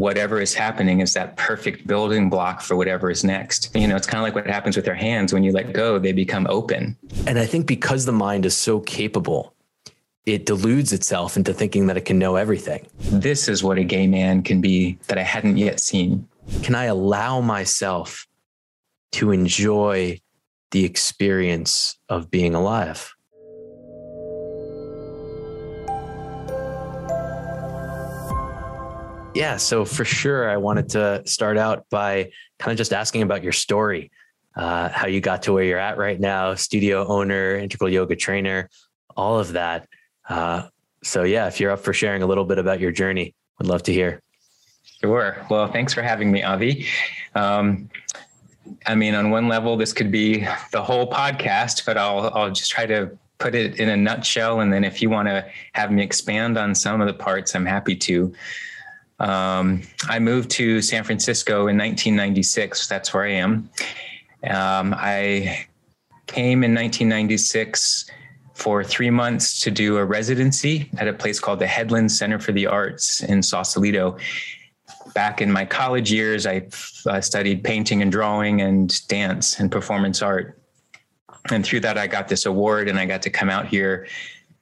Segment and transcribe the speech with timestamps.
[0.00, 3.70] whatever is happening is that perfect building block for whatever is next.
[3.74, 5.98] You know, it's kind of like what happens with our hands when you let go,
[5.98, 6.96] they become open.
[7.26, 9.54] And I think because the mind is so capable,
[10.24, 12.86] it deludes itself into thinking that it can know everything.
[12.98, 16.26] This is what a gay man can be that I hadn't yet seen.
[16.62, 18.26] Can I allow myself
[19.12, 20.18] to enjoy
[20.70, 23.14] the experience of being alive?
[29.34, 33.44] Yeah, so for sure, I wanted to start out by kind of just asking about
[33.44, 34.10] your story,
[34.56, 38.68] uh, how you got to where you're at right now, studio owner, integral yoga trainer,
[39.16, 39.88] all of that.
[40.28, 40.68] Uh,
[41.04, 43.84] so, yeah, if you're up for sharing a little bit about your journey, would love
[43.84, 44.20] to hear.
[45.00, 45.46] Sure.
[45.48, 46.86] Well, thanks for having me, Avi.
[47.34, 47.88] Um,
[48.86, 52.70] I mean, on one level, this could be the whole podcast, but I'll I'll just
[52.70, 56.02] try to put it in a nutshell, and then if you want to have me
[56.02, 58.32] expand on some of the parts, I'm happy to.
[59.20, 62.88] Um, I moved to San Francisco in 1996.
[62.88, 63.70] That's where I am.
[64.44, 65.66] Um, I
[66.26, 68.10] came in 1996
[68.54, 72.52] for three months to do a residency at a place called the Headland Center for
[72.52, 74.18] the Arts in Sausalito.
[75.14, 76.68] Back in my college years, I
[77.06, 80.60] uh, studied painting and drawing and dance and performance art.
[81.50, 84.06] And through that, I got this award and I got to come out here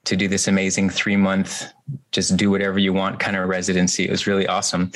[0.05, 1.67] to do this amazing three month,
[2.12, 4.05] just do whatever you want kind of residency.
[4.05, 4.92] It was really awesome.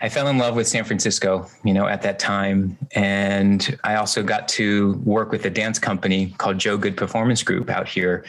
[0.00, 2.76] I fell in love with San Francisco, you know, at that time.
[2.94, 7.70] And I also got to work with a dance company called Joe Goode Performance Group
[7.70, 8.24] out here.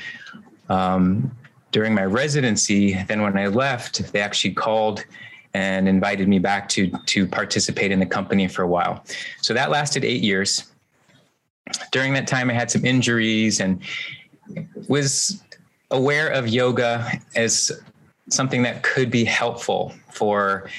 [0.69, 1.35] Um,
[1.71, 5.03] during my residency, then when I left, they actually called
[5.53, 9.03] and invited me back to to participate in the company for a while.
[9.41, 10.71] So that lasted eight years.
[11.91, 13.81] During that time, I had some injuries and
[14.87, 15.43] was
[15.91, 17.71] aware of yoga as
[18.29, 20.69] something that could be helpful for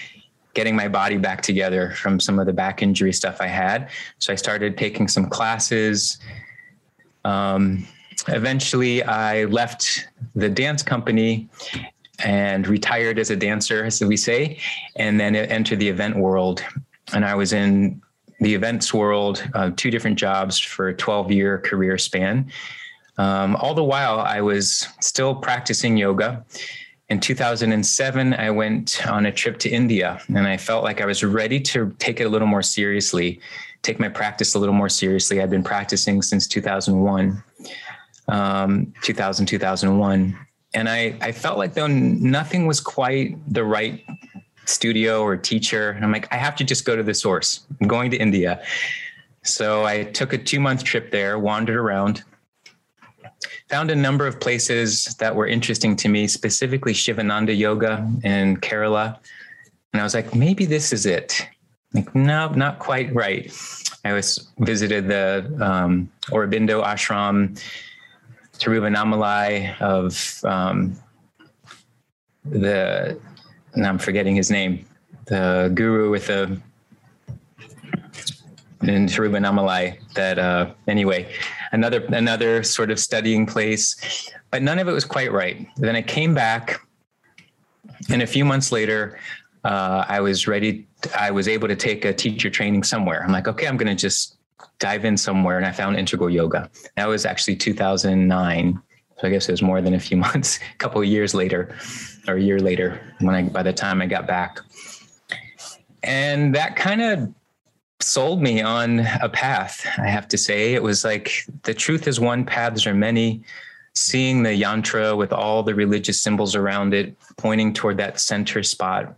[0.55, 3.91] getting my body back together from some of the back injury stuff I had.
[4.19, 6.19] So I started taking some classes.
[7.25, 7.87] Um,
[8.28, 11.49] eventually, I left the dance company
[12.25, 14.59] and retired as a dancer, as we say,
[14.97, 16.65] and then entered the event world.
[17.12, 18.00] And I was in
[18.41, 22.50] the events world, uh, two different jobs for a 12 year career span.
[23.19, 26.44] Um, all the while, I was still practicing yoga.
[27.09, 31.22] In 2007, I went on a trip to India and I felt like I was
[31.22, 33.41] ready to take it a little more seriously,
[33.82, 35.41] take my practice a little more seriously.
[35.41, 37.43] I'd been practicing since 2001,
[38.28, 40.38] um, 2000, 2001.
[40.75, 44.04] And I, I felt like though nothing was quite the right
[44.65, 45.91] studio or teacher.
[45.91, 47.66] And I'm like, I have to just go to the source.
[47.81, 48.62] I'm going to India.
[49.44, 52.25] So I took a two month trip there, wandered around
[53.69, 59.19] found a number of places that were interesting to me, specifically Shivananda Yoga in Kerala.
[59.92, 61.47] And I was like, maybe this is it.
[61.92, 63.52] Like, no, not quite right.
[64.04, 67.60] I was visited the um, Aurobindo ashram,
[68.58, 70.97] Tiruvannamalai of um,
[72.44, 73.18] the,
[73.74, 74.86] and I'm forgetting his name,
[75.26, 76.60] the guru with the
[78.82, 81.32] in Tiruvannamalai that uh, anyway
[81.72, 85.66] another another sort of studying place, but none of it was quite right.
[85.77, 86.81] Then I came back,
[88.10, 89.19] and a few months later,
[89.65, 90.87] uh, I was ready.
[91.16, 93.22] I was able to take a teacher training somewhere.
[93.22, 94.37] I'm like, okay, I'm going to just
[94.78, 96.71] dive in somewhere, and I found integral yoga.
[96.97, 98.81] That was actually 2009.
[99.19, 101.75] So I guess it was more than a few months, a couple of years later,
[102.28, 104.60] or a year later, when I by the time I got back.
[106.03, 107.34] And that kind of
[108.01, 110.75] sold me on a path, I have to say.
[110.75, 113.43] It was like the truth is one, paths are many.
[113.95, 119.17] Seeing the yantra with all the religious symbols around it, pointing toward that center spot,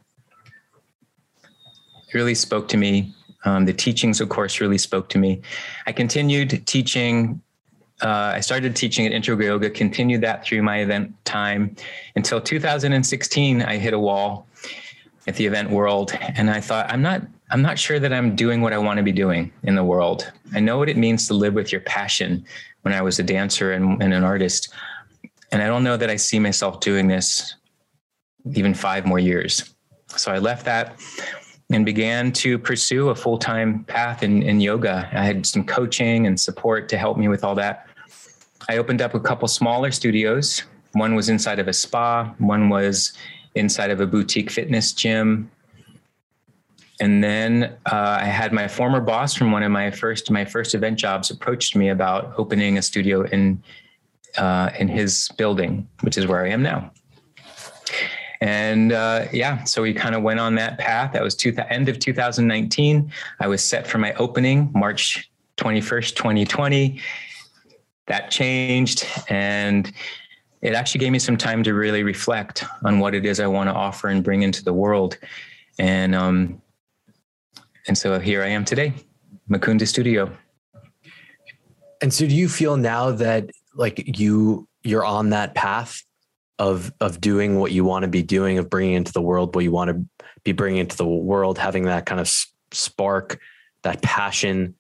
[2.15, 3.13] really spoke to me.
[3.45, 5.43] Um, the teachings, of course, really spoke to me.
[5.87, 7.41] I continued teaching.
[8.01, 11.75] Uh, I started teaching at Integral Yoga, continued that through my event time
[12.15, 13.63] until 2016.
[13.63, 14.47] I hit a wall
[15.27, 18.61] at the event world, and I thought, I'm not I'm not sure that I'm doing
[18.61, 20.31] what I want to be doing in the world.
[20.55, 22.45] I know what it means to live with your passion
[22.83, 24.73] when I was a dancer and, and, an artist.
[25.51, 27.55] And I don't know that I see myself doing this
[28.55, 29.75] even five more years.
[30.09, 31.01] So I left that
[31.71, 35.09] and began to pursue a full time path in, in yoga.
[35.13, 37.87] I had some coaching and support to help me with all that.
[38.69, 40.65] I opened up a couple smaller studios.
[40.93, 43.13] One was inside of a spa, one was
[43.55, 45.51] inside of a boutique fitness gym
[47.01, 50.75] and then uh, I had my former boss from one of my first my first
[50.75, 53.63] event jobs approached me about opening a studio in
[54.37, 56.91] uh, in his building, which is where I am now.
[58.41, 61.13] And uh, yeah, so we kind of went on that path.
[61.13, 63.13] That was two, end of 2019.
[63.41, 67.01] I was set for my opening March 21st, 2020.
[68.07, 69.05] That changed.
[69.29, 69.93] And
[70.63, 73.69] it actually gave me some time to really reflect on what it is I want
[73.71, 75.19] to offer and bring into the world.
[75.81, 76.63] And um,
[77.89, 78.93] and so here I am today,
[79.51, 80.31] Makunda Studio.
[82.01, 86.03] And so do you feel now that like you you're on that path
[86.59, 89.65] of of doing what you want to be doing of bringing into the world what
[89.65, 92.31] you want to be bringing into the world having that kind of
[92.73, 93.41] spark
[93.83, 94.75] that passion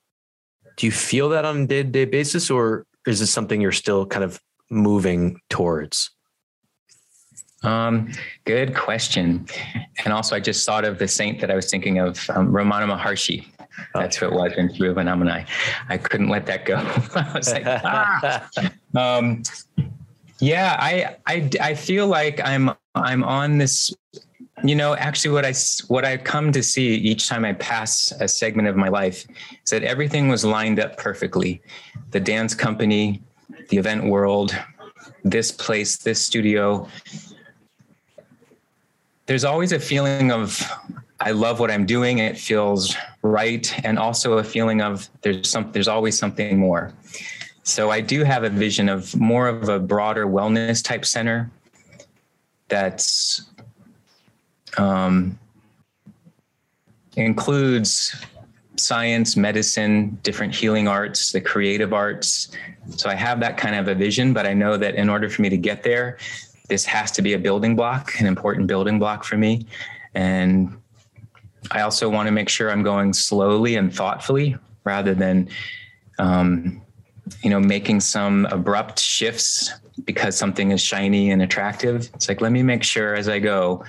[0.76, 4.25] do you feel that on a day-to-day basis or is this something you're still kind
[4.25, 4.40] of
[4.70, 6.10] moving towards
[7.62, 8.10] um,
[8.44, 9.46] good question.
[10.05, 12.96] And also, I just thought of the saint that I was thinking of, um, Ramana
[12.96, 13.46] Maharshi.
[13.94, 15.46] That's who it was in Tiruvannamalai.
[15.88, 16.76] I couldn't let that go.
[17.14, 18.49] I was like, ah.
[18.96, 19.43] um,
[20.40, 23.93] yeah, I, I, I feel like I'm, I'm on this,
[24.62, 25.52] you know, actually what I,
[25.88, 29.26] what I come to see each time I pass a segment of my life
[29.64, 31.60] is that everything was lined up perfectly.
[32.10, 33.22] The dance company,
[33.69, 34.56] the event world,
[35.25, 36.88] this place, this studio,
[39.29, 40.61] there's always a feeling of
[41.21, 42.19] I love what I'm doing.
[42.19, 46.93] It feels right, and also a feeling of there's some there's always something more.
[47.63, 51.51] So I do have a vision of more of a broader wellness type center
[52.69, 53.43] that's
[54.79, 55.39] um,
[57.17, 58.17] includes
[58.77, 62.49] science, medicine, different healing arts, the creative arts.
[62.97, 65.43] So I have that kind of a vision, but I know that in order for
[65.43, 66.17] me to get there,
[66.69, 69.67] this has to be a building block, an important building block for me.
[70.15, 70.81] And
[71.70, 75.49] I also want to make sure I'm going slowly and thoughtfully rather than,
[76.19, 76.81] um,
[77.43, 79.73] you know, making some abrupt shifts
[80.05, 82.09] because something is shiny and attractive.
[82.15, 83.85] It's like, let me make sure as I go,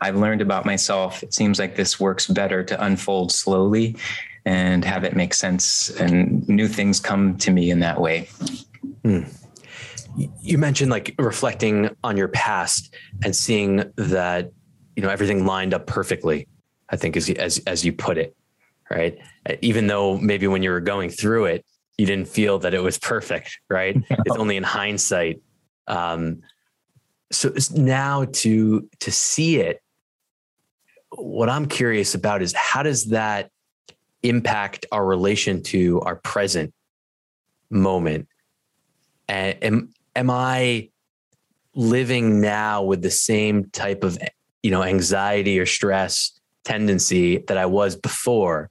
[0.00, 1.22] I've learned about myself.
[1.22, 3.96] It seems like this works better to unfold slowly
[4.44, 8.28] and have it make sense and new things come to me in that way.
[9.02, 9.24] Hmm
[10.40, 12.94] you mentioned like reflecting on your past
[13.24, 14.50] and seeing that
[14.96, 16.48] you know everything lined up perfectly
[16.90, 18.34] i think as as as you put it
[18.90, 19.18] right?
[19.60, 21.64] Even though maybe when you were going through it
[21.98, 23.96] you didn't feel that it was perfect right?
[23.96, 24.02] No.
[24.26, 25.40] it's only in hindsight.
[25.86, 26.40] Um
[27.30, 29.82] so now to to see it
[31.10, 33.50] what i'm curious about is how does that
[34.22, 36.72] impact our relation to our present
[37.70, 38.28] moment?
[39.28, 40.90] And am I
[41.74, 44.18] living now with the same type of
[44.62, 48.70] you know anxiety or stress tendency that I was before,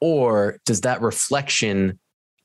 [0.00, 1.98] or does that reflection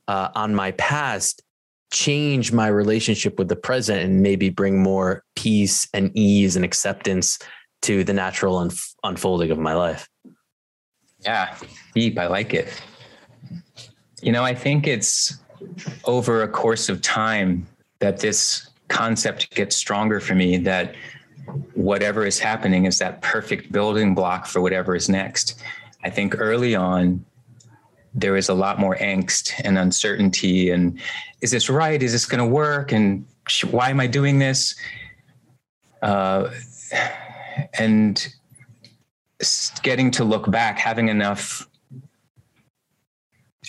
[0.07, 1.43] uh, on my past
[1.91, 7.37] change my relationship with the present and maybe bring more peace and ease and acceptance
[7.81, 10.07] to the natural unf- unfolding of my life?
[11.19, 11.55] Yeah,
[11.93, 12.17] deep.
[12.17, 12.81] I like it.
[14.21, 15.37] You know, I think it's
[16.05, 17.67] over a course of time
[18.01, 20.95] that this concept gets stronger for me that
[21.73, 25.61] whatever is happening is that perfect building block for whatever is next.
[26.03, 27.23] I think early on,
[28.13, 30.71] there is a lot more angst and uncertainty.
[30.71, 30.99] And
[31.41, 32.01] is this right?
[32.01, 32.91] Is this going to work?
[32.91, 33.25] And
[33.69, 34.75] why am I doing this?
[36.01, 36.49] Uh,
[37.75, 38.27] and
[39.83, 41.67] getting to look back, having enough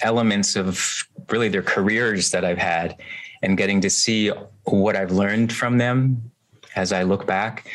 [0.02, 2.96] elements of really their careers that I've had
[3.42, 4.28] and getting to see
[4.64, 6.30] what I've learned from them
[6.76, 7.68] as I look back,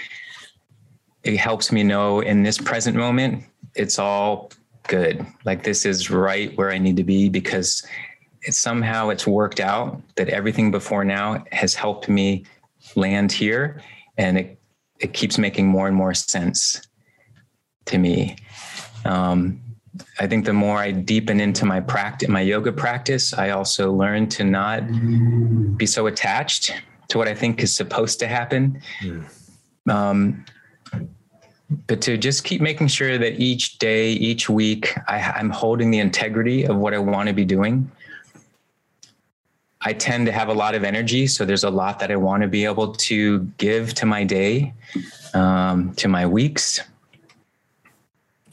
[1.23, 3.43] it helps me know in this present moment,
[3.75, 4.51] it's all
[4.87, 5.25] good.
[5.45, 7.85] Like this is right where I need to be because
[8.49, 12.45] somehow it's worked out that everything before now has helped me
[12.95, 13.81] land here
[14.17, 14.59] and it,
[14.99, 16.81] it keeps making more and more sense
[17.85, 18.37] to me.
[19.05, 19.61] Um,
[20.19, 24.27] I think the more I deepen into my practice, my yoga practice, I also learn
[24.29, 24.83] to not
[25.77, 26.73] be so attached
[27.09, 28.81] to what I think is supposed to happen.
[29.01, 29.25] Mm.
[29.89, 30.45] Um,
[31.87, 35.99] but to just keep making sure that each day, each week, I, I'm holding the
[35.99, 37.91] integrity of what I want to be doing.
[39.81, 42.41] I tend to have a lot of energy, so there's a lot that I want
[42.43, 44.73] to be able to give to my day,
[45.33, 46.81] um, to my weeks,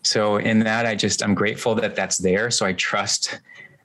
[0.05, 2.51] so in that, I just, I'm grateful that that's there.
[2.51, 3.41] So I trust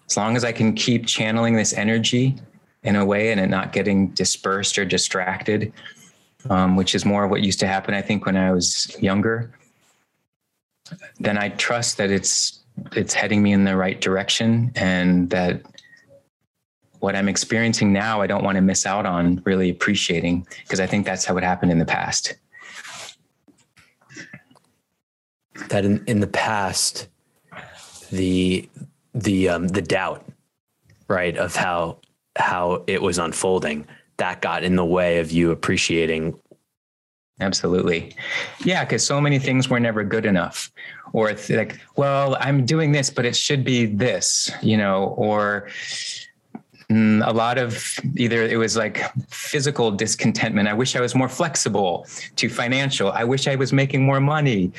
[0.08, 2.36] as long as I can keep channeling this energy
[2.84, 5.72] in a way and it not getting dispersed or distracted,
[6.50, 9.52] um, which is more of what used to happen, I think, when I was younger,
[11.20, 12.60] then I trust that it's,
[12.94, 15.62] it's heading me in the right direction and that
[17.00, 20.88] what I'm experiencing now, I don't want to miss out on really appreciating because I
[20.88, 22.36] think that's how it happened in the past.
[25.68, 27.08] That in, in the past,
[28.12, 28.70] the
[29.14, 30.26] the um, the doubt,
[31.08, 31.98] right, of how
[32.38, 33.88] how it was unfolding,
[34.18, 36.40] that got in the way of you appreciating.
[37.42, 38.16] Absolutely,
[38.66, 40.72] yeah, because so many things were never good enough,
[41.14, 45.70] or like, well, I'm doing this, but it should be this, you know, or
[46.92, 50.68] mm, a lot of either it was like physical discontentment.
[50.68, 53.12] I wish I was more flexible to financial.
[53.12, 54.74] I wish I was making more money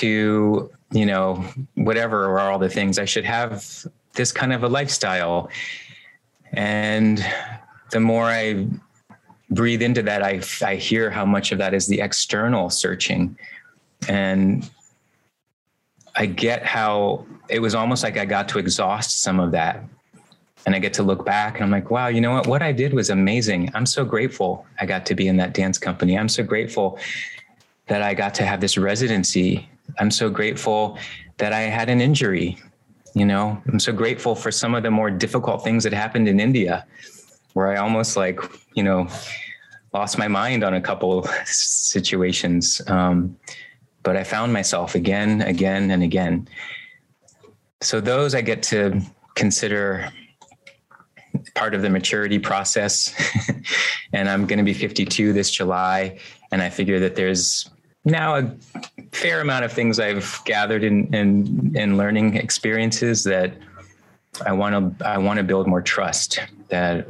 [0.00, 3.64] to, you know, whatever are all the things I should have
[4.14, 5.50] this kind of a lifestyle.
[6.52, 7.24] And
[7.90, 8.66] the more I
[9.50, 13.36] breathe into that, I, I hear how much of that is the external searching.
[14.08, 14.68] And
[16.16, 19.82] I get how it was almost like I got to exhaust some of that.
[20.66, 22.46] And I get to look back and I'm like, wow, you know what?
[22.46, 23.70] What I did was amazing.
[23.74, 26.18] I'm so grateful I got to be in that dance company.
[26.18, 26.98] I'm so grateful
[27.86, 29.68] that I got to have this residency.
[29.98, 30.98] I'm so grateful
[31.38, 32.58] that I had an injury.
[33.14, 36.40] You know, I'm so grateful for some of the more difficult things that happened in
[36.40, 36.86] India,
[37.52, 38.40] where I almost like,
[38.74, 39.08] you know,
[39.92, 42.80] lost my mind on a couple situations.
[42.88, 43.36] Um,
[44.02, 46.48] but I found myself again, again, and again.
[47.80, 49.00] So those I get to
[49.34, 50.10] consider
[51.54, 53.14] part of the maturity process.
[54.12, 56.18] and I'm going to be 52 this July.
[56.52, 57.68] And I figure that there's
[58.04, 58.54] now a
[59.12, 63.54] fair amount of things I've gathered in, in, in learning experiences that
[64.44, 67.08] I want to, I want to build more trust that,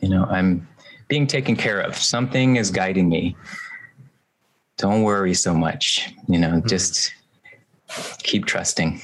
[0.00, 0.68] you know, I'm
[1.08, 1.96] being taken care of.
[1.96, 3.36] Something is guiding me.
[4.76, 6.68] Don't worry so much, you know, mm-hmm.
[6.68, 7.12] just
[8.22, 9.00] keep trusting.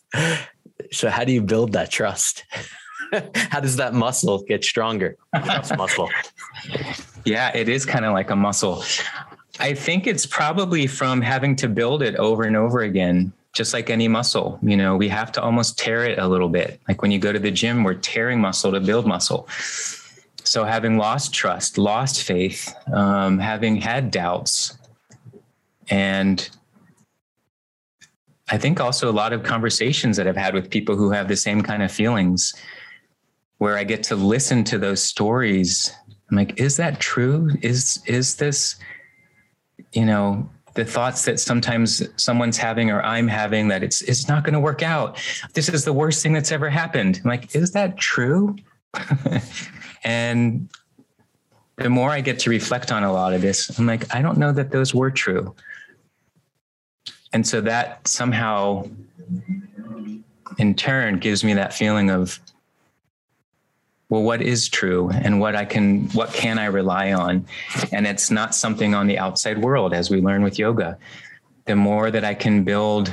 [0.92, 2.44] so how do you build that trust?
[3.34, 5.16] how does that muscle get stronger?
[5.76, 6.10] muscle.
[7.24, 8.82] Yeah, it is kind of like a muscle.
[9.60, 13.90] I think it's probably from having to build it over and over again, just like
[13.90, 14.58] any muscle.
[14.62, 16.80] You know, we have to almost tear it a little bit.
[16.88, 19.48] Like when you go to the gym, we're tearing muscle to build muscle.
[20.44, 24.78] So having lost trust, lost faith, um, having had doubts,
[25.90, 26.48] and
[28.50, 31.36] I think also a lot of conversations that I've had with people who have the
[31.36, 32.54] same kind of feelings
[33.58, 35.92] where I get to listen to those stories.
[36.30, 37.50] I'm like, is that true?
[37.60, 38.76] Is is this,
[39.92, 44.44] you know, the thoughts that sometimes someone's having or I'm having that it's it's not
[44.44, 45.18] going to work out.
[45.54, 47.20] This is the worst thing that's ever happened.
[47.24, 48.56] I'm like, is that true?
[50.04, 50.68] and
[51.76, 54.38] the more I get to reflect on a lot of this, I'm like, I don't
[54.38, 55.54] know that those were true.
[57.32, 58.88] And so that somehow
[60.58, 62.40] in turn gives me that feeling of
[64.08, 67.46] well what is true and what i can what can i rely on?
[67.92, 70.98] And it's not something on the outside world as we learn with yoga.
[71.66, 73.12] The more that i can build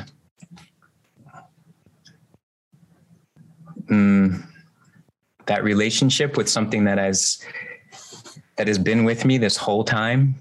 [3.90, 4.48] um,
[5.46, 7.40] that relationship with something that has
[8.58, 10.36] that has been with me this whole time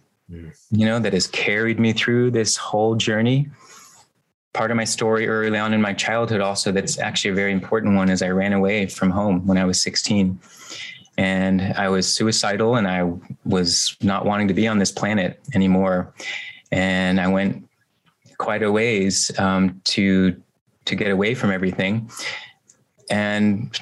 [0.70, 3.48] you know that has carried me through this whole journey
[4.54, 7.94] part of my story early on in my childhood also that's actually a very important
[7.96, 10.38] one is I ran away from home when I was 16
[11.16, 13.10] and I was suicidal and I
[13.44, 16.12] was not wanting to be on this planet anymore.
[16.72, 17.68] And I went
[18.38, 20.40] quite a ways um, to
[20.86, 22.10] to get away from everything.
[23.10, 23.78] And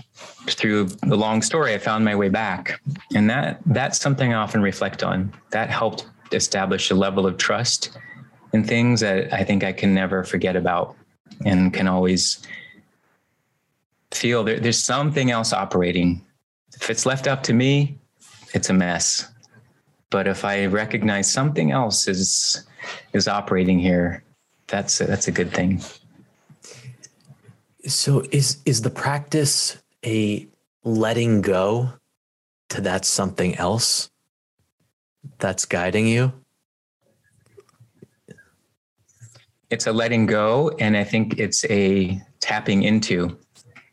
[0.47, 2.81] through the long story, I found my way back.
[3.14, 5.33] And that that's something I often reflect on.
[5.50, 7.97] That helped establish a level of trust
[8.52, 10.97] and things that I think I can never forget about
[11.44, 12.47] and can always
[14.11, 16.25] feel there, there's something else operating.
[16.75, 17.99] If it's left up to me,
[18.54, 19.28] it's a mess.
[20.11, 22.66] But if I recognize something else is
[23.12, 24.23] is operating here,
[24.66, 25.80] that's a, that's a good thing.
[27.87, 30.47] So is is the practice a
[30.85, 31.92] letting go
[32.71, 34.11] to that something else
[35.38, 36.32] that's guiding you?
[39.73, 43.37] It's a letting go and i think it's a tapping into.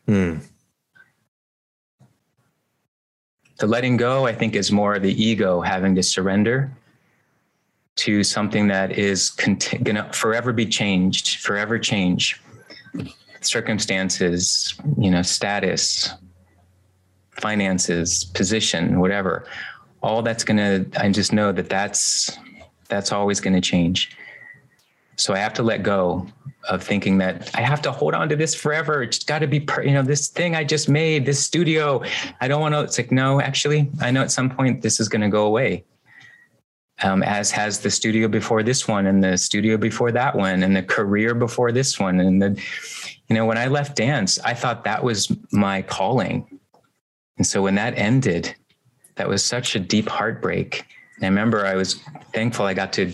[0.06, 0.38] Hmm.
[3.58, 6.70] the letting go i think is more the ego having to surrender
[7.96, 12.40] to something that is cont- going to forever be changed forever change.
[13.42, 16.10] Circumstances you know status
[17.30, 19.46] finances position whatever.
[20.02, 22.36] All that's going to i just know that that's
[22.88, 24.16] that's always going to change
[25.20, 26.26] so I have to let go
[26.68, 29.02] of thinking that I have to hold on to this forever.
[29.02, 32.02] It's got to be, per, you know, this thing I just made, this studio.
[32.40, 32.80] I don't want to.
[32.80, 35.84] It's like, no, actually, I know at some point this is going to go away.
[37.02, 40.76] um, as has the studio before this one and the studio before that one and
[40.76, 42.62] the career before this one and the
[43.28, 46.58] you know when i left dance i thought that was my calling
[47.38, 48.54] and so when that ended
[49.16, 50.84] that was such a deep heartbreak
[51.16, 51.94] and i remember i was
[52.34, 53.12] thankful i got to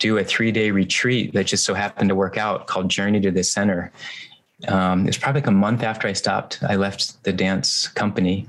[0.00, 3.30] do a three day retreat that just so happened to work out called journey to
[3.30, 3.92] the center
[4.68, 8.48] um, it's probably like a month after i stopped i left the dance company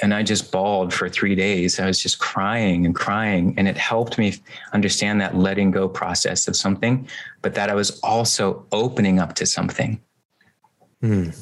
[0.00, 1.80] and I just bawled for three days.
[1.80, 3.54] I was just crying and crying.
[3.56, 4.34] And it helped me
[4.72, 7.08] understand that letting go process of something,
[7.42, 10.00] but that I was also opening up to something.
[11.02, 11.36] Mm.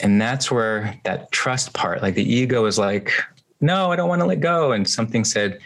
[0.00, 3.12] And that's where that trust part, like the ego is like,
[3.60, 4.72] no, I don't want to let go.
[4.72, 5.58] And something said,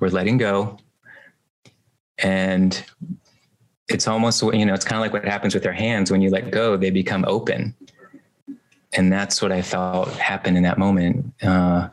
[0.00, 0.78] we're letting go.
[2.18, 2.84] And
[3.88, 6.10] it's almost, you know, it's kind of like what happens with our hands.
[6.10, 7.74] When you let go, they become open
[8.96, 11.32] and that's what I felt happened in that moment.
[11.42, 11.88] Uh,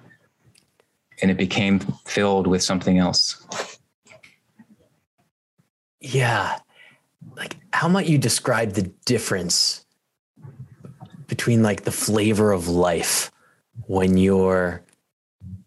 [1.22, 3.46] and it became filled with something else.
[6.00, 6.60] Yeah.
[7.36, 9.86] Like, how might you describe the difference
[11.27, 13.32] between like the flavor of life
[13.88, 14.84] when you're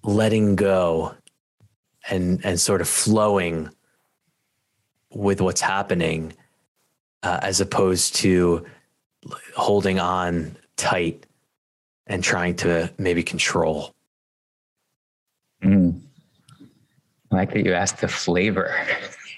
[0.05, 1.15] letting go
[2.09, 3.69] and and sort of flowing
[5.17, 6.33] with what's happening
[7.23, 8.65] uh, as opposed to
[9.57, 11.27] holding on tight
[12.07, 13.95] and trying to maybe control.
[15.65, 16.01] Mm.
[17.33, 18.73] I like that you asked the flavor.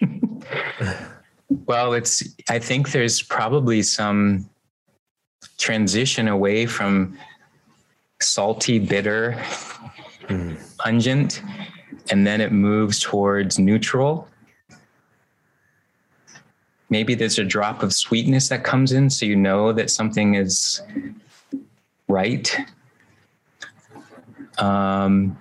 [1.67, 4.51] well, it's, I think there's probably some
[5.57, 7.17] transition away from
[8.21, 9.41] salty, bitter,
[10.25, 10.59] mm.
[10.79, 11.43] pungent,
[12.11, 14.29] and then it moves towards neutral.
[16.91, 20.81] Maybe there's a drop of sweetness that comes in, so you know that something is
[22.09, 22.57] right.
[24.57, 25.39] Um,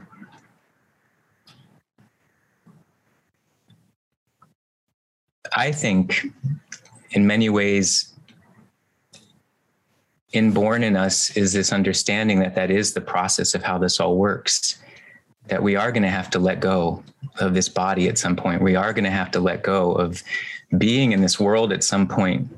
[5.56, 6.28] I think
[7.12, 8.14] in many ways,
[10.34, 14.18] inborn in us is this understanding that that is the process of how this all
[14.18, 14.80] works.
[15.48, 17.04] That we are going to have to let go
[17.40, 18.62] of this body at some point.
[18.62, 20.22] We are going to have to let go of
[20.78, 22.50] being in this world at some point.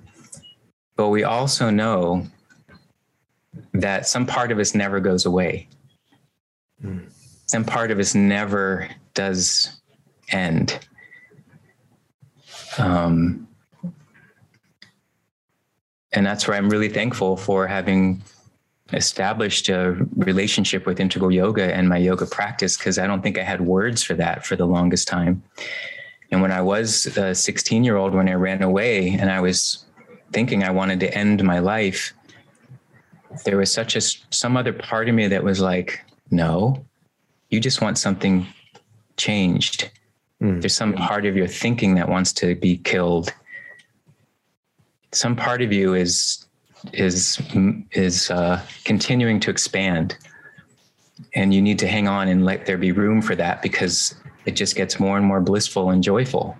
[0.96, 2.26] But we also know
[3.74, 5.68] that some part of us never goes away.
[6.84, 7.12] Mm.
[7.46, 9.82] Some part of us never does
[10.30, 10.80] end.
[12.78, 13.48] Um,
[16.12, 18.22] and that's where I'm really thankful for having
[18.94, 23.44] established a relationship with integral yoga and my yoga practice because I don't think I
[23.44, 25.44] had words for that for the longest time.
[26.32, 29.86] And when I was a 16 year old, when I ran away and I was
[30.32, 32.14] thinking I wanted to end my life,
[33.46, 36.86] there was such a some other part of me that was like, no,
[37.50, 38.46] you just want something
[39.18, 39.90] changed.
[40.42, 40.62] Mm.
[40.62, 43.34] There's some part of your thinking that wants to be killed.
[45.12, 46.46] Some part of you is
[46.94, 47.42] is
[47.92, 50.18] is uh, continuing to expand,
[51.36, 54.52] and you need to hang on and let there be room for that because it
[54.52, 56.58] just gets more and more blissful and joyful.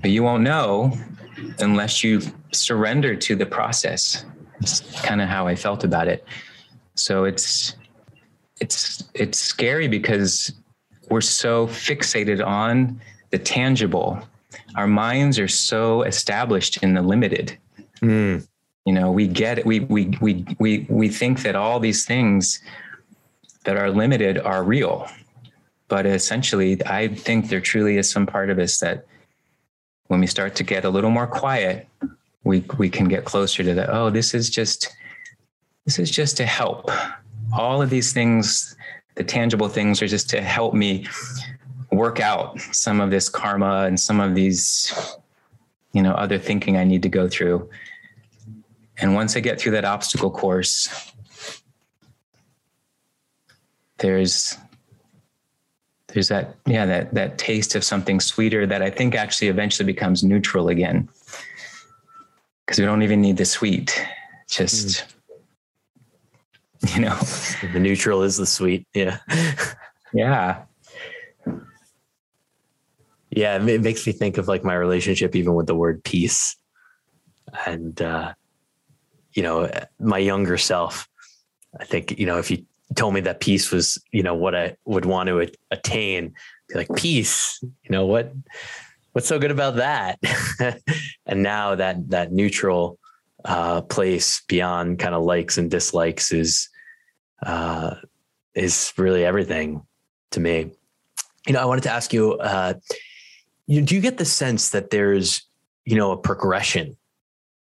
[0.00, 0.96] But you won't know
[1.58, 2.20] unless you
[2.52, 4.24] surrender to the process
[4.62, 6.24] it's kind of how I felt about it.
[6.94, 7.74] So it's
[8.60, 10.52] it's it's scary because
[11.10, 14.20] we're so fixated on the tangible.
[14.76, 17.58] Our minds are so established in the limited.
[18.00, 18.46] Mm.
[18.84, 19.66] You know, we get it.
[19.66, 22.60] We we we we we think that all these things
[23.64, 25.08] that are limited are real.
[25.92, 29.04] But essentially, I think there truly is some part of us that
[30.06, 31.86] when we start to get a little more quiet,
[32.44, 34.88] we we can get closer to that oh this is just
[35.84, 36.90] this is just to help.
[37.52, 38.74] All of these things
[39.16, 41.06] the tangible things are just to help me
[41.90, 44.94] work out some of this karma and some of these
[45.92, 47.68] you know other thinking i need to go through.
[48.96, 50.88] And once i get through that obstacle course
[53.98, 54.56] there's
[56.12, 60.22] there's that yeah that that taste of something sweeter that i think actually eventually becomes
[60.22, 61.08] neutral again
[62.72, 64.02] because we don't even need the sweet.
[64.48, 65.04] Just
[66.82, 66.94] mm.
[66.94, 67.16] you know,
[67.72, 68.86] the neutral is the sweet.
[68.94, 69.18] Yeah.
[70.14, 70.62] yeah.
[73.30, 76.56] Yeah, it makes me think of like my relationship even with the word peace.
[77.66, 78.32] And uh
[79.34, 81.08] you know, my younger self,
[81.78, 82.64] I think, you know, if you
[82.96, 86.34] told me that peace was, you know, what I would want to attain,
[86.68, 88.32] be like peace, you know, what
[89.12, 90.18] what's so good about that?
[91.26, 92.98] and now that that neutral
[93.44, 96.68] uh, place beyond kind of likes and dislikes is
[97.44, 97.94] uh,
[98.54, 99.82] is really everything
[100.30, 100.70] to me.
[101.46, 102.74] you know, I wanted to ask you, uh,
[103.66, 105.42] you, do you get the sense that there's,
[105.84, 106.96] you know, a progression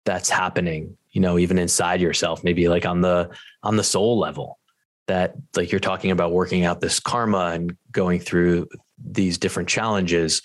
[0.04, 3.30] that's happening, you know, even inside yourself, maybe like on the,
[3.62, 4.58] on the soul level
[5.06, 10.40] that like you're talking about working out this karma and going through these different challenges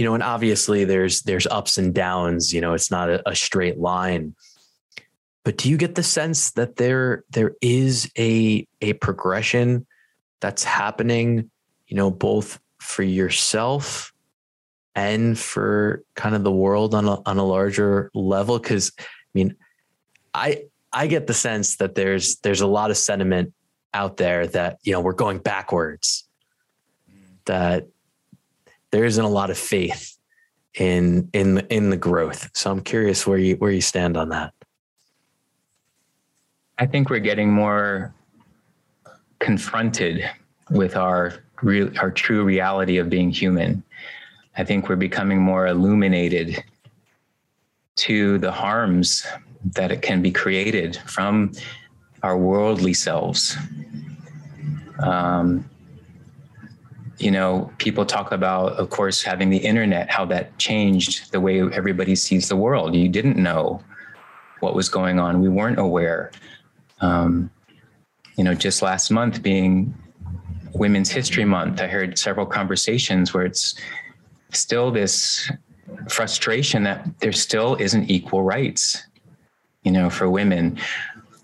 [0.00, 3.36] you know and obviously there's there's ups and downs you know it's not a, a
[3.36, 4.34] straight line.
[5.44, 9.86] But do you get the sense that there there is a a progression
[10.40, 11.50] that's happening
[11.86, 14.14] you know both for yourself
[14.94, 18.58] and for kind of the world on a on a larger level?
[18.58, 19.02] Cuz i
[19.34, 19.54] mean
[20.32, 23.52] i i get the sense that there's there's a lot of sentiment
[23.94, 26.24] out there that you know we're going backwards.
[27.46, 27.88] That
[28.90, 30.16] there isn't a lot of faith
[30.74, 32.50] in in in the growth.
[32.54, 34.52] So i'm curious where you where you stand on that.
[36.78, 38.14] I think we're getting more
[39.38, 40.28] confronted
[40.70, 43.82] with our real, our true reality of being human.
[44.56, 46.62] I think we're becoming more illuminated
[47.96, 49.26] to the harms
[49.64, 51.52] that it can be created from
[52.22, 53.56] our worldly selves.
[55.02, 55.68] Um,
[57.18, 61.60] you know, people talk about, of course, having the internet, how that changed the way
[61.60, 62.94] everybody sees the world.
[62.94, 63.82] You didn't know
[64.60, 66.30] what was going on, we weren't aware
[67.00, 67.50] um,
[68.36, 69.94] you know, just last month being
[70.72, 73.74] Women's History Month, I heard several conversations where it's
[74.52, 75.50] still this
[76.08, 79.04] frustration that there still isn't equal rights,
[79.82, 80.78] you know, for women,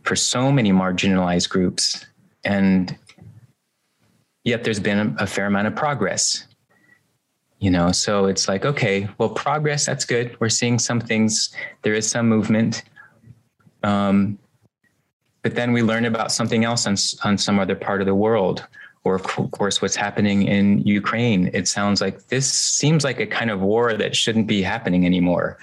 [0.02, 2.06] for so many marginalized groups.
[2.44, 2.96] And
[4.44, 6.46] yet there's been a, fair amount of progress.
[7.58, 10.36] You know, so it's like, okay, well, progress, that's good.
[10.40, 12.82] We're seeing some things, there is some movement.
[13.82, 14.38] Um,
[15.42, 18.66] but then we learn about something else on, on some other part of the world
[19.06, 23.52] or of course what's happening in ukraine it sounds like this seems like a kind
[23.52, 25.58] of war that shouldn't be happening anymore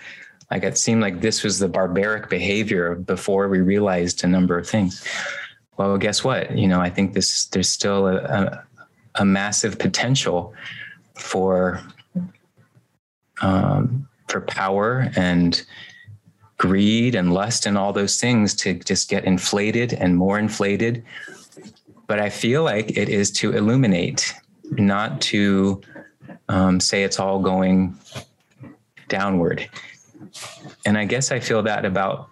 [0.54, 4.68] like it seemed like this was the barbaric behavior before we realized a number of
[4.68, 5.06] things
[5.78, 8.64] well guess what you know i think this there's still a, a,
[9.16, 10.54] a massive potential
[11.16, 11.82] for
[13.42, 15.64] um, for power and
[16.58, 21.04] greed and lust and all those things to just get inflated and more inflated.
[22.08, 24.34] But I feel like it is to illuminate,
[24.72, 25.82] not to
[26.48, 27.98] um, say it's all going
[29.10, 29.70] downward.
[30.86, 32.30] And I guess I feel that about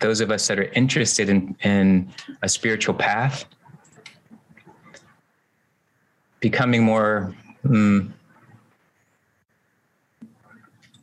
[0.00, 3.44] those of us that are interested in, in a spiritual path,
[6.40, 7.34] becoming more
[7.64, 8.10] mm,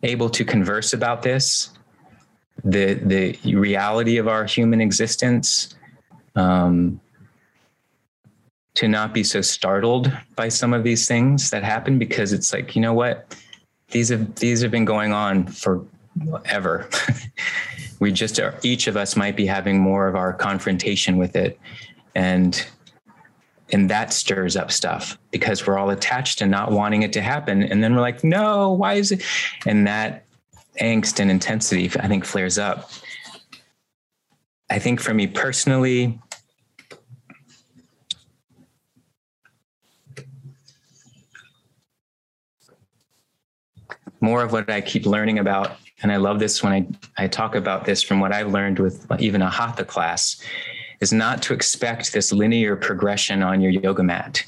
[0.04, 1.70] able to converse about this,
[2.64, 5.76] the the reality of our human existence,
[6.36, 7.00] um,
[8.74, 12.76] to not be so startled by some of these things that happen because it's like
[12.76, 13.36] you know what
[13.92, 16.90] these have these have been going on forever.
[18.00, 21.60] we just are each of us might be having more of our confrontation with it.
[22.16, 22.66] And
[23.72, 27.64] and that stirs up stuff because we're all attached to not wanting it to happen.
[27.64, 29.24] And then we're like no why is it?
[29.66, 30.24] And that
[30.80, 32.92] angst and intensity i think flares up.
[34.70, 36.20] I think for me personally
[44.22, 47.56] more of what i keep learning about and i love this when i, I talk
[47.56, 50.42] about this from what I've learned with even a hatha class
[51.00, 54.44] is not to expect this linear progression on your yoga mat.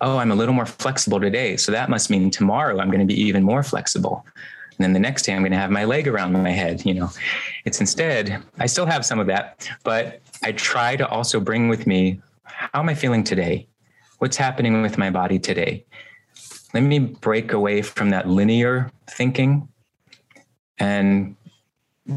[0.00, 1.56] Oh, I'm a little more flexible today.
[1.56, 4.24] So that must mean tomorrow I'm going to be even more flexible.
[4.70, 6.84] And then the next day I'm going to have my leg around my head.
[6.84, 7.10] You know,
[7.64, 11.86] it's instead, I still have some of that, but I try to also bring with
[11.86, 13.66] me how am I feeling today?
[14.18, 15.84] What's happening with my body today?
[16.74, 19.68] Let me break away from that linear thinking
[20.78, 21.36] and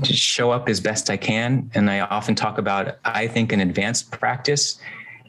[0.01, 1.69] just show up as best I can.
[1.73, 4.79] And I often talk about, I think an advanced practice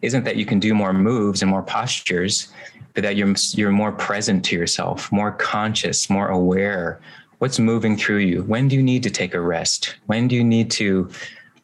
[0.03, 2.49] isn't that you can do more moves and more postures,
[2.95, 7.01] but that you're, you're more present to yourself, more conscious, more aware.
[7.39, 8.43] What's moving through you?
[8.45, 9.97] When do you need to take a rest?
[10.07, 11.11] When do you need to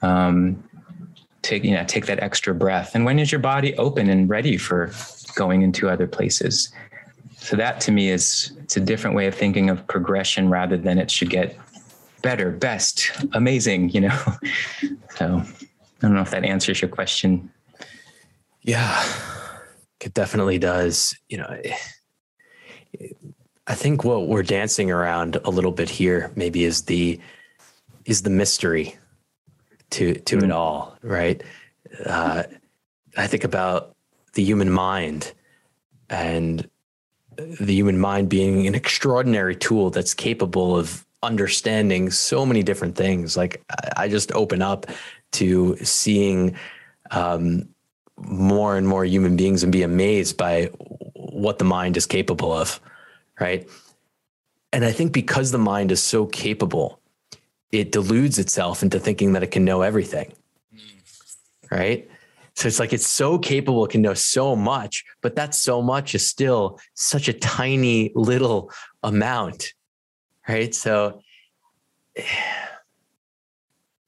[0.03, 0.62] um,
[1.40, 2.94] take, you know, take that extra breath?
[2.94, 4.90] And when is your body open and ready for
[5.35, 6.70] going into other places?
[7.42, 10.96] So that to me is it's a different way of thinking of progression rather than
[10.96, 11.59] it should get
[12.22, 14.18] better, best, amazing, you know?
[15.16, 15.44] So I
[16.00, 17.50] don't know if that answers your question.
[18.62, 19.05] Yeah,
[20.00, 21.14] it definitely does.
[21.28, 21.61] You know,
[23.66, 27.20] I think what we're dancing around a little bit here maybe is the
[28.07, 28.96] is the mystery
[29.90, 30.46] to to mm-hmm.
[30.46, 31.42] it all, right?
[32.07, 32.44] Uh,
[33.18, 33.94] I think about
[34.33, 35.35] the human mind
[36.09, 36.68] and
[37.37, 43.37] the human mind being an extraordinary tool that's capable of understanding so many different things.
[43.37, 43.62] Like
[43.97, 44.87] I just open up
[45.33, 46.57] to seeing
[47.11, 47.68] um,
[48.18, 50.66] more and more human beings and be amazed by
[51.14, 52.81] what the mind is capable of,
[53.40, 53.68] right?
[54.73, 57.01] And I think because the mind is so capable,
[57.71, 60.33] it deludes itself into thinking that it can know everything,
[61.71, 62.09] right?
[62.55, 66.15] So it's like it's so capable, it can know so much, but that so much
[66.15, 68.71] is still such a tiny little
[69.03, 69.73] amount,
[70.49, 70.75] right?
[70.75, 71.21] So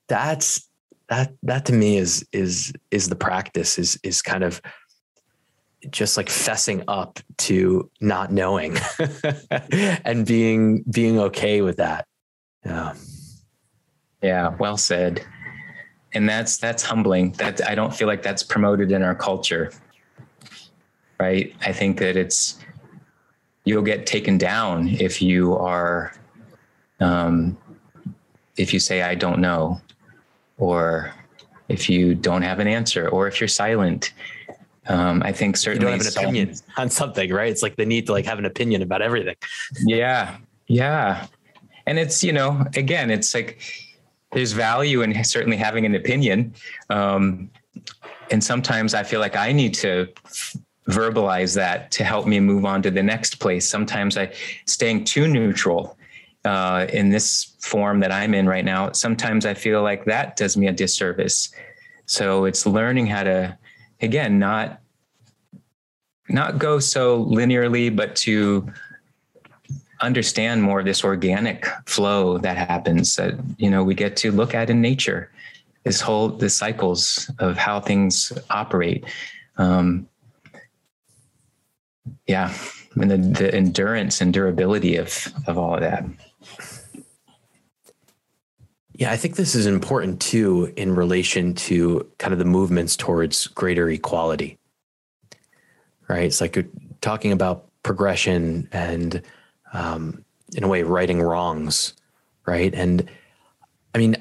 [0.09, 0.69] that's
[1.09, 4.61] that that to me is is is the practice is is kind of
[5.91, 8.77] just like fessing up to not knowing
[10.05, 12.07] and being being okay with that.
[12.65, 12.95] Yeah.
[14.23, 15.25] Yeah well said
[16.15, 17.33] and that's that's humbling.
[17.33, 19.71] That i don't feel like that's promoted in our culture
[21.19, 21.55] right?
[21.65, 22.59] I think that it's
[23.65, 26.13] you'll get taken down if you are
[27.01, 27.57] um,
[28.57, 29.81] if you say i don't know
[30.59, 31.13] or
[31.69, 34.13] if you don't have an answer or if you're silent.
[34.87, 37.51] Um, i think certainly you don't have an opinion on something right?
[37.51, 39.37] It's like the need to like have an opinion about everything.
[39.81, 41.27] Yeah yeah.
[41.87, 43.63] And it's you know again it's like
[44.35, 46.53] there's value in certainly having an opinion
[46.91, 47.51] um,
[48.31, 50.09] and sometimes i feel like i need to
[50.89, 54.31] verbalize that to help me move on to the next place sometimes i
[54.67, 55.97] staying too neutral
[56.45, 60.57] uh, in this form that I'm in right now, sometimes I feel like that does
[60.57, 61.53] me a disservice.
[62.07, 63.59] So it's learning how to,
[64.01, 64.81] again, not
[66.31, 68.67] not go so linearly, but to
[70.05, 74.55] understand more of this organic flow that happens that you know we get to look
[74.55, 75.31] at in nature
[75.85, 79.05] this whole the cycles of how things operate
[79.59, 80.09] um,
[82.27, 82.55] yeah
[82.97, 86.05] and the, the endurance and durability of of all of that
[88.97, 93.49] yeah, I think this is important too in relation to kind of the movements towards
[93.49, 94.59] greater equality.
[96.09, 96.25] Right?
[96.25, 96.67] It's like you're
[97.01, 99.21] talking about progression and,
[99.75, 100.25] um,
[100.57, 101.93] in a way, righting wrongs.
[102.47, 102.75] Right?
[102.75, 103.09] And
[103.95, 104.17] I mean,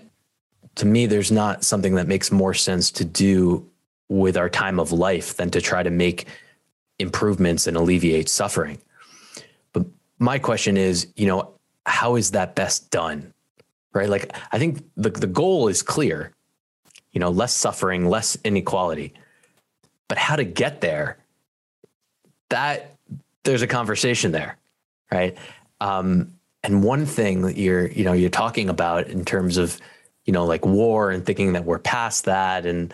[0.76, 3.70] to me, there's not something that makes more sense to do
[4.10, 6.28] with our time of life than to try to make
[7.00, 8.80] improvements and alleviate suffering.
[9.72, 9.86] But
[10.20, 11.54] my question is, you know,
[11.86, 13.34] how is that best done?
[13.94, 14.10] right?
[14.10, 16.34] Like I think the the goal is clear.
[17.14, 19.14] You know, less suffering, less inequality.
[20.08, 21.18] But how to get there?
[22.50, 22.96] That
[23.44, 24.58] there's a conversation there,
[25.14, 25.38] right?
[25.80, 29.80] Um, and one thing that you're, you know, you're talking about in terms of,
[30.26, 32.94] you know, like war and thinking that we're past that, and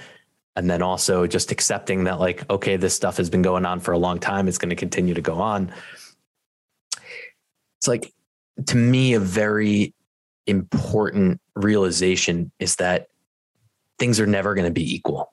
[0.56, 3.92] and then also just accepting that, like, okay, this stuff has been going on for
[3.94, 4.48] a long time.
[4.48, 5.72] It's going to continue to go on.
[7.78, 8.12] It's like
[8.66, 9.94] to me a very
[10.48, 13.08] important realization is that
[14.00, 15.32] things are never going to be equal.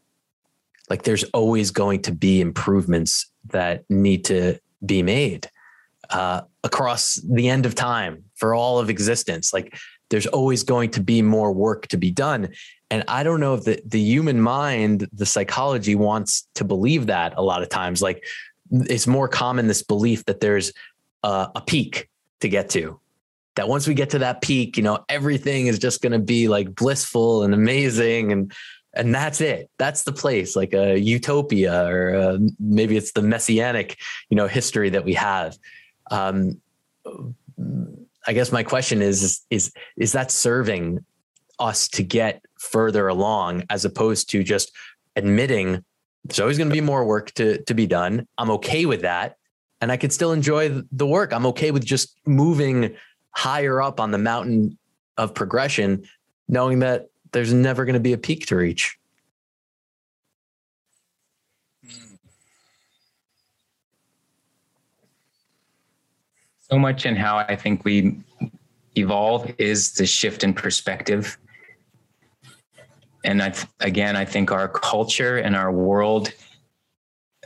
[0.89, 5.49] Like there's always going to be improvements that need to be made
[6.11, 9.53] uh, across the end of time for all of existence.
[9.53, 9.77] Like
[10.11, 12.51] there's always going to be more work to be done.
[12.91, 17.35] And I don't know if the, the human mind, the psychology wants to believe that
[17.37, 18.01] a lot of times.
[18.01, 18.25] Like
[18.71, 20.73] it's more common this belief that there's
[21.23, 22.09] a, a peak
[22.41, 23.01] to get to
[23.57, 26.47] that once we get to that peak, you know, everything is just going to be
[26.47, 28.53] like blissful and amazing and
[28.95, 29.69] and that's it.
[29.79, 33.99] That's the place, like a utopia, or uh, maybe it's the messianic,
[34.31, 35.59] you know, history that we have.
[36.11, 36.61] Um,
[38.27, 41.05] I guess my question is: is is that serving
[41.59, 44.73] us to get further along, as opposed to just
[45.15, 45.85] admitting
[46.25, 48.27] there's always going to be more work to to be done?
[48.39, 49.37] I'm okay with that,
[49.81, 51.33] and I could still enjoy the work.
[51.33, 52.97] I'm okay with just moving
[53.31, 54.79] higher up on the mountain
[55.19, 56.05] of progression,
[56.49, 58.99] knowing that there's never going to be a peak to reach.
[66.71, 68.19] So much in how I think we
[68.97, 71.39] evolve is the shift in perspective.
[73.25, 76.33] And I, again, I think our culture and our world,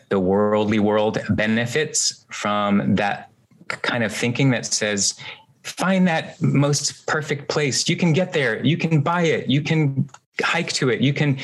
[0.08, 3.30] the worldly world benefits from that
[3.68, 5.14] kind of thinking that says
[5.62, 7.88] find that most perfect place.
[7.88, 8.64] You can get there.
[8.64, 9.48] You can buy it.
[9.48, 10.08] You can
[10.42, 11.00] hike to it.
[11.00, 11.38] You can.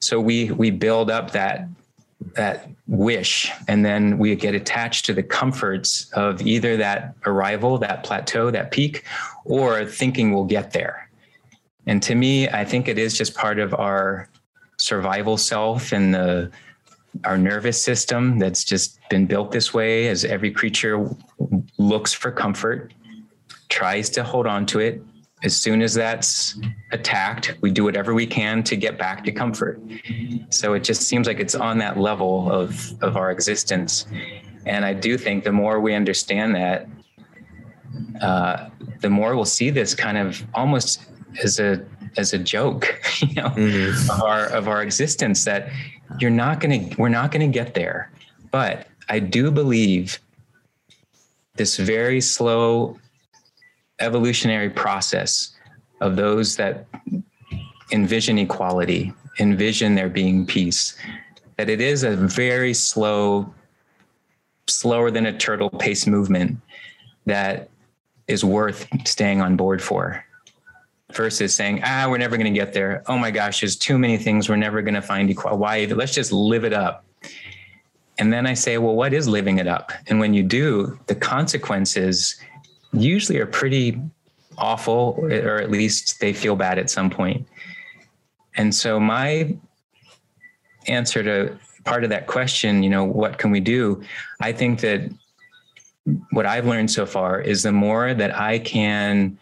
[0.00, 1.66] So we we build up that
[2.34, 8.02] that wish and then we get attached to the comforts of either that arrival that
[8.02, 9.04] plateau that peak
[9.44, 11.08] or thinking we'll get there
[11.86, 14.28] and to me i think it is just part of our
[14.78, 16.50] survival self and the
[17.24, 21.08] our nervous system that's just been built this way as every creature
[21.78, 22.92] looks for comfort,
[23.68, 25.02] tries to hold on to it.
[25.44, 26.58] As soon as that's
[26.92, 29.80] attacked, we do whatever we can to get back to comfort.
[30.50, 34.06] So it just seems like it's on that level of, of our existence.
[34.66, 36.88] And I do think the more we understand that,
[38.20, 38.68] uh,
[39.00, 41.02] the more we'll see this kind of almost
[41.42, 41.84] as a
[42.16, 44.10] as a joke, you know, mm-hmm.
[44.10, 45.70] of our of our existence that
[46.20, 48.10] you're not gonna we're not gonna get there.
[48.50, 50.20] But I do believe
[51.56, 52.98] this very slow
[54.02, 55.52] evolutionary process
[56.00, 56.86] of those that
[57.92, 60.96] envision equality, envision there being peace,
[61.56, 63.52] that it is a very slow,
[64.66, 66.58] slower than a turtle pace movement
[67.26, 67.68] that
[68.26, 70.24] is worth staying on board for
[71.12, 73.02] versus saying, ah, we're never going to get there.
[73.06, 75.56] Oh my gosh, there's too many things we're never going to find equal.
[75.58, 75.84] Why?
[75.84, 77.04] Let's just live it up.
[78.18, 79.92] And then I say, well, what is living it up?
[80.06, 82.36] And when you do, the consequences
[82.92, 84.00] usually are pretty
[84.58, 87.46] awful, or at least they feel bad at some point.
[88.56, 89.56] And so my
[90.86, 94.02] answer to part of that question, you know, what can we do?
[94.40, 95.10] I think that
[96.30, 99.38] what I've learned so far is the more that I can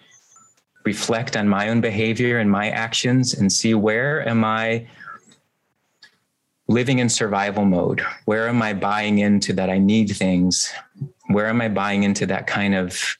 [0.85, 4.87] reflect on my own behavior and my actions and see where am I
[6.69, 8.03] living in survival mode?
[8.25, 10.73] Where am I buying into that I need things?
[11.27, 13.19] Where am I buying into that kind of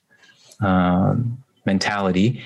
[0.61, 2.43] um, mentality?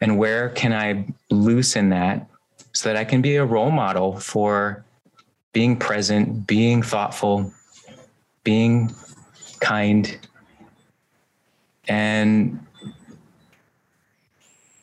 [0.00, 2.26] And where can I loosen that
[2.72, 4.84] so that I can be a role model for
[5.52, 7.52] being present, being thoughtful,
[8.42, 8.92] being
[9.60, 10.18] kind,
[11.88, 12.58] and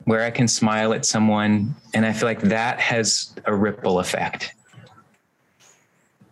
[0.06, 1.76] where I can smile at someone.
[1.94, 4.54] And I feel like that has a ripple effect.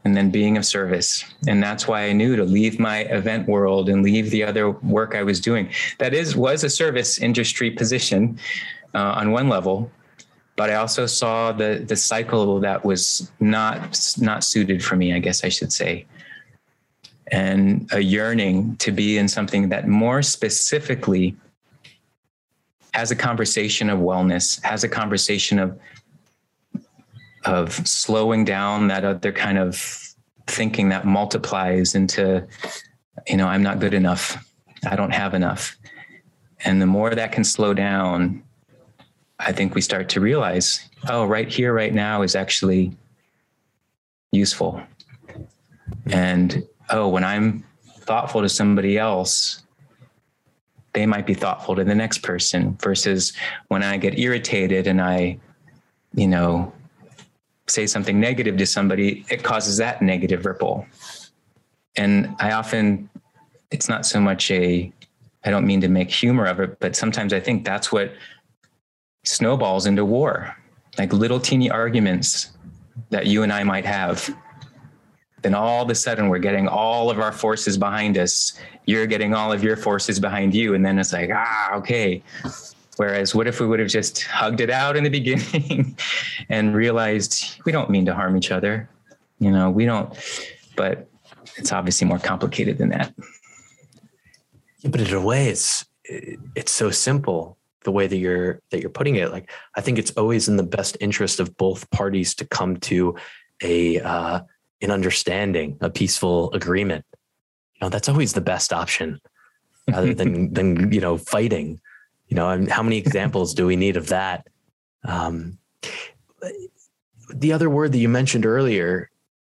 [0.05, 1.25] And then being of service.
[1.45, 5.13] And that's why I knew to leave my event world and leave the other work
[5.13, 5.69] I was doing.
[5.97, 8.39] That is, was a service industry position
[8.95, 9.91] uh, on one level.
[10.55, 15.19] But I also saw the the cycle that was not not suited for me, I
[15.19, 16.05] guess I should say
[17.31, 21.35] and a yearning to be in something that more specifically
[22.93, 25.77] has a conversation of wellness, has a conversation of
[27.45, 30.05] of slowing down that other kind of
[30.47, 32.45] thinking that multiplies into,
[33.27, 34.45] you know, I'm not good enough.
[34.89, 35.77] I don't have enough.
[36.65, 38.43] And the more that can slow down,
[39.39, 42.91] I think we start to realize, oh, right here, right now is actually
[44.31, 44.81] useful.
[46.07, 47.63] And oh, when I'm
[47.99, 49.63] thoughtful to somebody else,
[50.93, 53.33] they might be thoughtful to the next person versus
[53.67, 55.37] when I get irritated and I,
[56.13, 56.73] you know,
[57.69, 60.85] say something negative to somebody, it causes that negative ripple.
[61.95, 63.09] And I often,
[63.71, 64.91] it's not so much a,
[65.43, 68.13] I don't mean to make humor of it, but sometimes I think that's what
[69.23, 70.55] snowballs into war,
[70.97, 72.51] like little teeny arguments
[73.09, 74.29] that you and I might have
[75.41, 78.59] then all of a sudden we're getting all of our forces behind us.
[78.85, 80.73] You're getting all of your forces behind you.
[80.73, 82.21] And then it's like, ah, okay.
[82.99, 85.97] Whereas, what if we would have just hugged it out in the beginning
[86.49, 88.89] and realized we don't mean to harm each other?
[89.39, 90.13] You know, we don't,
[90.75, 91.07] but
[91.55, 93.13] it's obviously more complicated than that.
[94.79, 98.89] Yeah, but in a way, it's it's so simple the way that you're that you're
[98.89, 99.31] putting it.
[99.31, 103.15] Like, I think it's always in the best interest of both parties to come to
[103.63, 104.41] a uh,
[104.81, 107.05] an understanding, a peaceful agreement.
[107.75, 109.21] You know, that's always the best option
[109.87, 111.79] rather than than you know fighting.
[112.29, 114.47] You know, and how many examples do we need of that?
[115.03, 115.57] Um,
[117.33, 119.09] the other word that you mentioned earlier,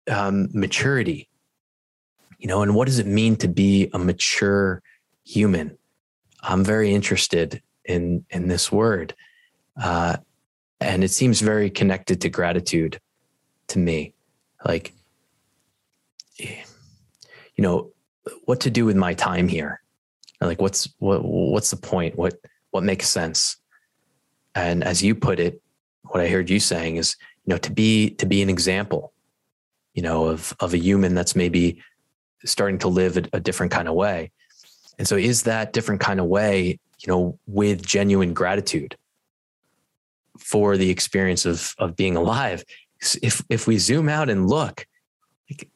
[0.10, 1.28] um, maturity.
[2.38, 4.82] You know, and what does it mean to be a mature
[5.26, 5.78] human?
[6.42, 9.16] I'm very interested in in this word,
[9.82, 10.18] uh,
[10.80, 13.02] and it seems very connected to gratitude
[13.70, 14.14] to me.
[14.64, 14.94] Like
[16.38, 17.92] you know,
[18.46, 19.82] what to do with my time here.
[20.40, 22.16] Like what's what what's the point?
[22.16, 22.36] What
[22.78, 23.58] what makes sense?
[24.54, 25.60] And as you put it,
[26.04, 29.14] what I heard you saying is, you know, to be to be an example,
[29.96, 31.82] you know, of of a human that's maybe
[32.46, 34.32] starting to live a, a different kind of way.
[35.00, 38.96] And so is that different kind of way, you know, with genuine gratitude
[40.38, 42.64] for the experience of of being alive?
[43.24, 44.86] If if we zoom out and look,
[45.50, 45.68] like,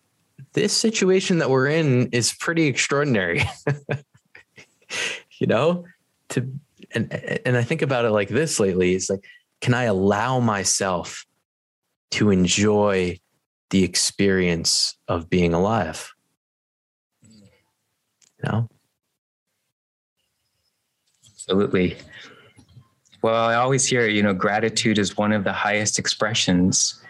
[0.53, 3.41] this situation that we're in is pretty extraordinary.
[5.39, 5.85] you know,
[6.29, 6.47] to
[6.93, 7.13] and
[7.45, 8.95] and I think about it like this lately.
[8.95, 9.23] It's like,
[9.61, 11.25] can I allow myself
[12.11, 13.19] to enjoy
[13.71, 16.13] the experience of being alive.
[17.23, 17.39] You
[18.43, 18.69] know?
[21.25, 21.97] Absolutely.
[23.23, 27.01] Well, I always hear, you know, gratitude is one of the highest expressions.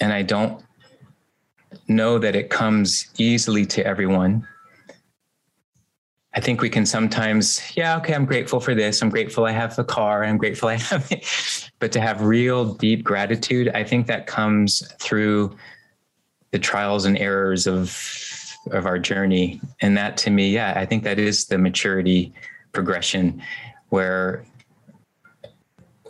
[0.00, 0.62] And I don't
[1.88, 4.46] know that it comes easily to everyone.
[6.34, 9.02] I think we can sometimes, yeah, okay, I'm grateful for this.
[9.02, 10.24] I'm grateful I have a car.
[10.24, 11.26] I'm grateful I have it.
[11.78, 15.56] But to have real deep gratitude, I think that comes through
[16.52, 17.98] the trials and errors of
[18.70, 19.60] of our journey.
[19.80, 22.32] And that to me, yeah, I think that is the maturity
[22.70, 23.42] progression
[23.88, 24.44] where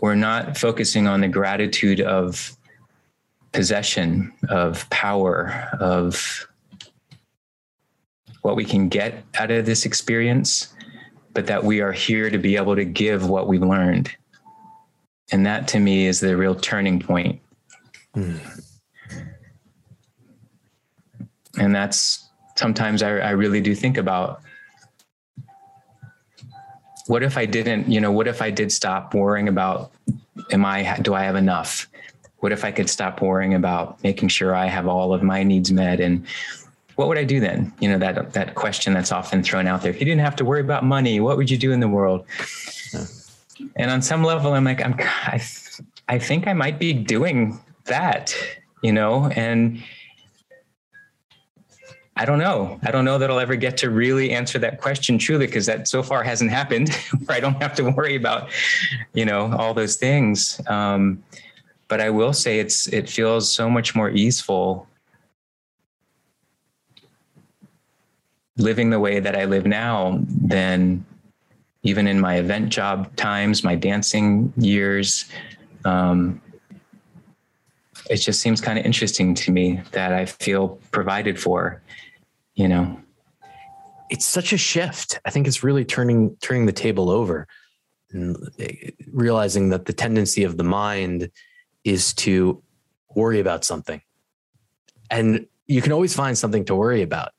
[0.03, 2.55] we're not focusing on the gratitude of
[3.53, 6.47] possession, of power, of
[8.43, 10.73] what we can get out of this experience,
[11.33, 14.15] but that we are here to be able to give what we've learned.
[15.31, 17.41] And that to me is the real turning point.
[18.15, 18.39] Mm.
[21.59, 24.43] And that's sometimes I, I really do think about
[27.07, 29.93] what if I didn't, you know, what if I did stop worrying about,
[30.51, 31.89] am I, do I have enough?
[32.39, 35.73] What if I could stop worrying about making sure I have all of my needs
[35.73, 36.01] met?
[36.01, 36.27] And
[36.97, 37.73] what would I do then?
[37.81, 39.91] You know, that, that question that's often thrown out there.
[39.91, 42.25] If you didn't have to worry about money, what would you do in the world?
[42.93, 43.07] Yeah.
[43.77, 45.43] And on some level, I'm like, I'm, I,
[46.09, 48.35] I think I might be doing that,
[48.83, 49.83] you know, and,
[52.15, 52.79] I don't know.
[52.83, 55.89] I don't know that I'll ever get to really answer that question truly because that
[55.89, 56.91] so far hasn't happened
[57.25, 58.51] where I don't have to worry about,
[59.15, 60.61] you know, all those things.
[60.67, 61.23] Um,
[61.89, 64.87] but I will say it's it feels so much more easeful
[68.57, 71.05] living the way that I live now than
[71.83, 75.25] even in my event job times, my dancing years.
[75.85, 76.41] Um,
[78.11, 81.83] it just seems kind of interesting to me that I feel provided for
[82.55, 83.01] you know?
[84.11, 85.19] It's such a shift.
[85.25, 87.47] I think it's really turning turning the table over
[88.11, 91.31] and eh, realizing that the tendency of the mind
[91.85, 92.63] is to
[93.15, 94.03] worry about something.
[95.11, 97.31] And you can always find something to worry about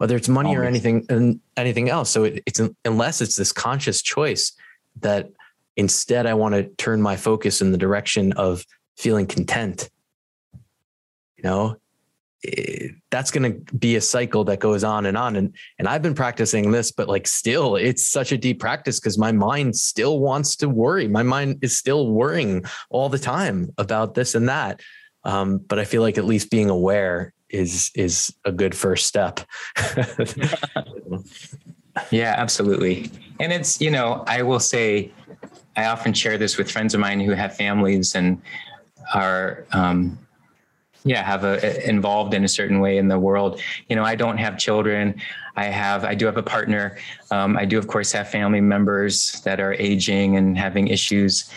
[0.00, 0.60] whether it's money always.
[0.60, 2.08] or anything and anything else.
[2.08, 4.52] So it, it's unless it's this conscious choice
[5.00, 5.28] that
[5.76, 9.88] instead i want to turn my focus in the direction of feeling content
[11.36, 11.76] you know
[13.10, 15.36] that's going to be a cycle that goes on and on.
[15.36, 19.18] And and I've been practicing this but like still it's such a deep practice cuz
[19.18, 21.06] my mind still wants to worry.
[21.06, 24.80] My mind is still worrying all the time about this and that.
[25.22, 29.40] Um, but I feel like at least being aware is is a good first step.
[32.10, 33.10] Yeah absolutely.
[33.40, 35.12] And it's you know I will say
[35.76, 38.40] I often share this with friends of mine who have families and
[39.14, 40.18] are um,
[41.04, 43.60] yeah have a involved in a certain way in the world.
[43.88, 45.20] You know i don't have children.
[45.56, 46.98] I have i do have a partner.
[47.30, 51.50] Um, i do of course have family members that are aging and having issues.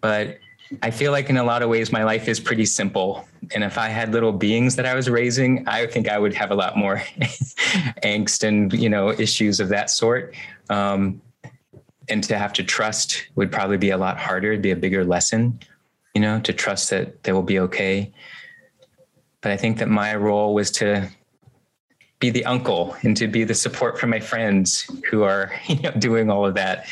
[0.00, 0.38] But
[0.82, 3.26] i feel like in a lot of ways my life is pretty simple.
[3.54, 6.50] And if i had little beings that i was raising i think i would have
[6.50, 6.96] a lot more
[8.04, 10.34] angst and you know issues of that sort.
[10.70, 11.22] Um,
[12.10, 14.52] and to have to trust would probably be a lot harder.
[14.52, 15.60] It'd be a bigger lesson
[16.18, 18.12] you know to trust that they will be okay.
[19.40, 21.08] But I think that my role was to
[22.18, 25.92] be the uncle and to be the support for my friends who are you know
[25.92, 26.86] doing all of that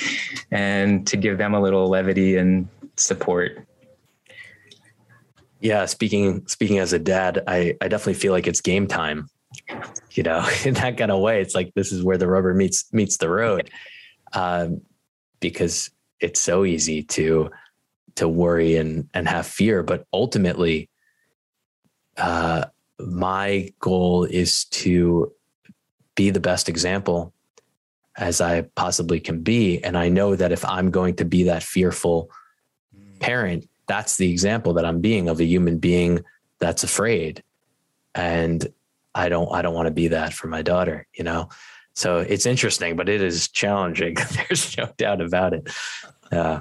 [0.52, 3.66] and to give them a little levity and support.
[5.60, 9.30] Yeah speaking speaking as a dad i i definitely feel like it's game time
[10.12, 11.40] you know in that kind of way.
[11.40, 13.70] It's like this is where the rubber meets meets the road
[14.32, 14.82] um,
[15.40, 15.90] because
[16.20, 17.50] it's so easy to
[18.16, 19.82] to worry and and have fear.
[19.82, 20.88] But ultimately
[22.16, 22.66] uh,
[22.98, 25.32] my goal is to
[26.14, 27.34] be the best example
[28.16, 29.84] as I possibly can be.
[29.84, 32.30] And I know that if I'm going to be that fearful
[33.20, 36.24] parent, that's the example that I'm being of a human being
[36.58, 37.42] that's afraid.
[38.14, 38.66] And
[39.14, 41.48] I don't I don't want to be that for my daughter, you know.
[41.94, 44.16] So it's interesting, but it is challenging.
[44.48, 45.68] There's no doubt about it.
[46.30, 46.60] Uh,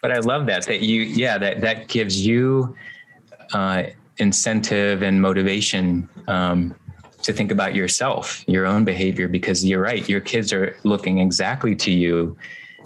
[0.00, 2.76] but I love that that you yeah that that gives you
[3.52, 3.84] uh,
[4.18, 6.74] incentive and motivation um,
[7.22, 10.08] to think about yourself, your own behavior, because you're right.
[10.08, 12.36] Your kids are looking exactly to you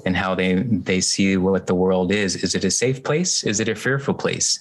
[0.04, 2.36] and how they they see what the world is.
[2.36, 3.44] Is it a safe place?
[3.44, 4.58] Is it a fearful place?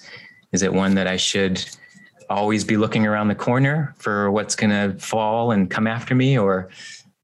[0.52, 1.64] Is it one that I should
[2.30, 6.38] always be looking around the corner for what's going to fall and come after me,
[6.38, 6.68] or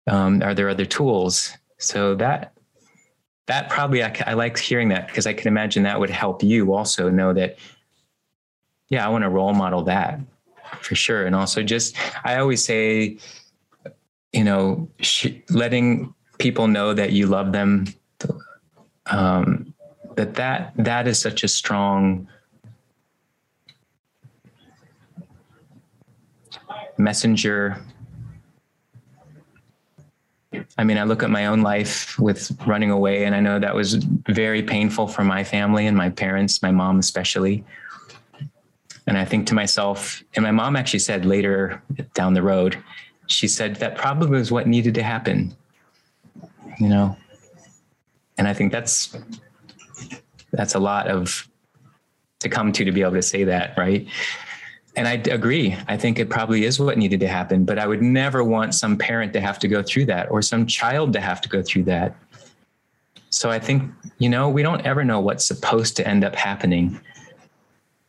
[0.07, 1.57] um, are there other tools?
[1.79, 2.53] So that
[3.47, 6.75] that probably I, I like hearing that because I can imagine that would help you
[6.75, 7.59] also know that
[8.89, 10.21] yeah, I want to role model that
[10.81, 11.27] for sure.
[11.27, 13.19] And also just, I always say,
[14.33, 17.87] you know, sh- letting people know that you love them,
[19.11, 19.75] um,
[20.17, 22.29] that that that is such a strong
[26.97, 27.79] messenger.
[30.77, 33.75] I mean, I look at my own life with running away, and I know that
[33.75, 37.65] was very painful for my family and my parents, my mom especially.
[39.07, 41.83] And I think to myself, and my mom actually said later
[42.15, 42.77] down the road,
[43.27, 45.57] she said that probably was what needed to happen,
[46.79, 47.17] you know.
[48.39, 49.17] And I think that's
[50.53, 51.49] that's a lot of
[52.41, 54.07] to come to to be able to say that, right?
[54.97, 55.77] And I agree.
[55.87, 58.97] I think it probably is what needed to happen, but I would never want some
[58.97, 61.85] parent to have to go through that or some child to have to go through
[61.85, 62.17] that.
[63.31, 66.99] So I think, you know, we don't ever know what's supposed to end up happening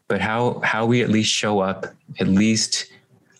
[0.10, 1.86] but how how we at least show up
[2.20, 2.92] at least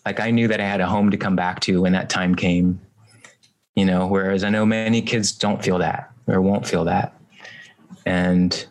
[0.06, 2.34] like i knew that i had a home to come back to when that time
[2.34, 2.80] came
[3.74, 7.14] you know whereas i know many kids don't feel that or won't feel that
[8.06, 8.66] and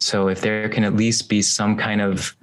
[0.00, 2.36] so if there can at least be some kind of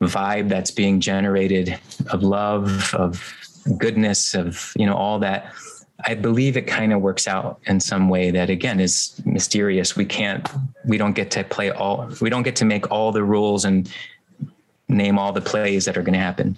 [0.00, 1.78] vibe that's being generated
[2.10, 3.34] of love of
[3.76, 5.52] goodness of you know all that
[6.06, 9.96] I believe it kind of works out in some way that again is mysterious.
[9.96, 10.48] We can't,
[10.84, 13.92] we don't get to play all, we don't get to make all the rules and
[14.88, 16.56] name all the plays that are going to happen,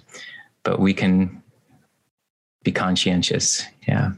[0.63, 1.41] but we can
[2.63, 3.65] be conscientious.
[3.87, 4.11] Yeah.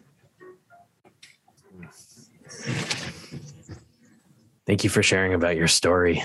[4.65, 6.23] Thank you for sharing about your story.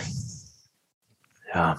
[1.54, 1.78] Yeah.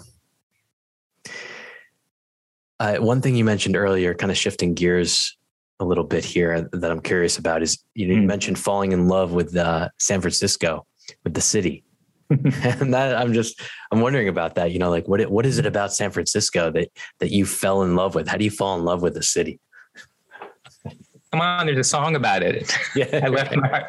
[2.79, 5.37] Uh, one thing you mentioned earlier, kind of shifting gears
[5.79, 8.25] a little bit here that I'm curious about is you, mm.
[8.25, 10.85] mentioned falling in love with uh, San Francisco,
[11.23, 11.83] with the city.
[12.29, 13.59] and that I'm just
[13.91, 14.71] I'm wondering about that.
[14.71, 16.89] You know, like what what is it about San Francisco that
[17.19, 18.27] that you fell in love with?
[18.27, 19.59] How do you fall in love with the city?
[21.31, 22.75] Come on, there's a song about it.
[22.95, 23.21] Yeah.
[23.23, 23.85] I left my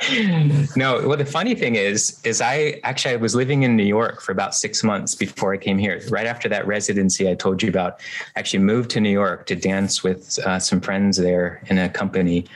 [0.77, 4.21] No, well, the funny thing is, is I actually I was living in New York
[4.21, 6.03] for about six months before I came here.
[6.11, 8.01] Right after that residency I told you about,
[8.37, 11.89] I actually moved to New York to dance with uh, some friends there in a
[11.89, 12.47] company.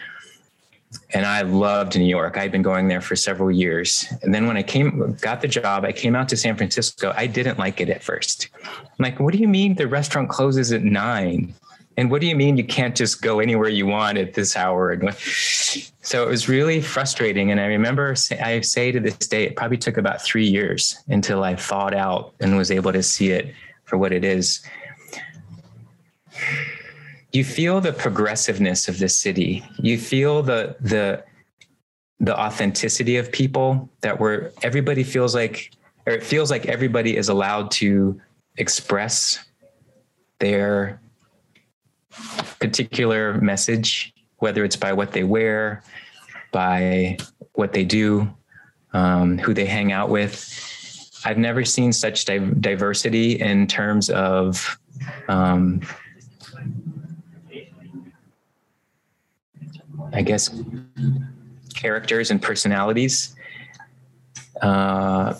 [1.12, 2.37] And I loved New York.
[2.37, 4.07] I'd been going there for several years.
[4.22, 7.12] And then when I came, got the job, I came out to San Francisco.
[7.16, 8.49] I didn't like it at first.
[8.62, 8.70] I'm
[9.01, 11.55] like, what do you mean the restaurant closes at nine?
[11.97, 14.90] And what do you mean you can't just go anywhere you want at this hour?
[14.90, 17.51] and So it was really frustrating.
[17.51, 21.45] And I remember I say to this day, it probably took about three years until
[21.45, 24.64] I thawed out and was able to see it for what it is.
[27.32, 29.64] You feel the progressiveness of this city.
[29.78, 31.24] You feel the the
[32.20, 35.72] the authenticity of people that were everybody feels like
[36.07, 38.20] or it feels like everybody is allowed to
[38.57, 39.45] express
[40.38, 41.01] their
[42.61, 45.83] particular message, whether it's by what they wear,
[46.53, 47.19] by
[47.55, 48.33] what they do,
[48.93, 50.51] um, who they hang out with.
[51.25, 54.79] I've never seen such di- diversity in terms of
[55.29, 55.81] um,
[60.12, 60.55] I guess
[61.75, 63.35] characters and personalities.
[64.62, 65.35] Uh,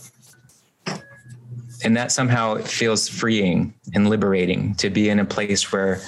[1.85, 6.01] and that somehow feels freeing and liberating to be in a place where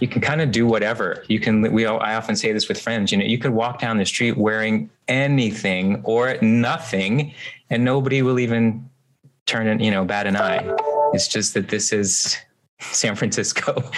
[0.00, 1.24] you can kind of do whatever.
[1.28, 3.98] You can we i often say this with friends you know you could walk down
[3.98, 7.32] the street wearing anything or nothing
[7.70, 8.88] and nobody will even
[9.46, 10.64] turn and you know bat an eye.
[11.12, 12.36] It's just that this is
[12.80, 13.82] san francisco.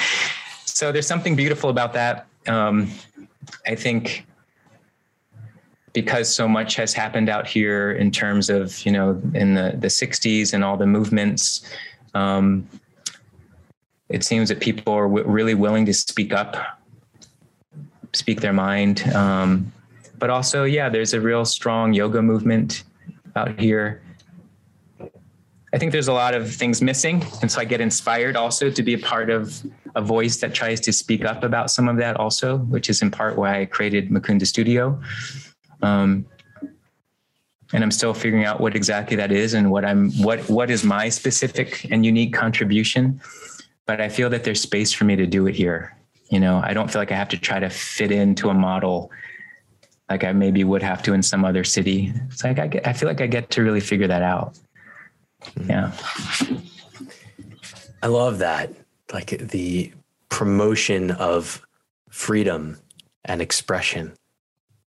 [0.66, 2.26] So there's something beautiful about that.
[2.46, 2.90] Um,
[3.66, 4.26] i think
[5.96, 9.88] because so much has happened out here in terms of you know in the the
[9.88, 11.66] 60s and all the movements
[12.12, 12.68] um,
[14.08, 16.56] it seems that people are w- really willing to speak up,
[18.12, 19.02] speak their mind.
[19.14, 19.72] Um,
[20.18, 22.84] but also, yeah, there's a real strong yoga movement
[23.34, 24.02] out here.
[25.74, 27.24] I think there's a lot of things missing.
[27.42, 29.62] And so I get inspired also to be a part of
[29.94, 33.10] a voice that tries to speak up about some of that also, which is in
[33.10, 34.98] part why I created Mukunda Studio.
[35.82, 36.24] Um,
[37.72, 40.84] and I'm still figuring out what exactly that is and what I'm what what is
[40.84, 43.20] my specific and unique contribution
[43.86, 45.96] but I feel that there's space for me to do it here.
[46.28, 49.10] You know, I don't feel like I have to try to fit into a model
[50.08, 52.12] like I maybe would have to in some other city.
[52.30, 54.58] It's like I get, I feel like I get to really figure that out.
[55.42, 55.70] Hmm.
[55.70, 55.92] Yeah.
[58.02, 58.72] I love that.
[59.12, 59.92] Like the
[60.28, 61.64] promotion of
[62.10, 62.78] freedom
[63.24, 64.12] and expression,